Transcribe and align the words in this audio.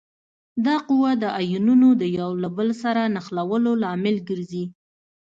دا 0.65 0.75
قوه 0.87 1.11
د 1.21 1.25
آیونونو 1.39 1.87
د 2.01 2.03
یو 2.19 2.31
له 2.43 2.49
بل 2.57 2.69
سره 2.83 3.01
نښلولو 3.15 3.71
لامل 3.83 4.17
ګرځي. 4.29 4.65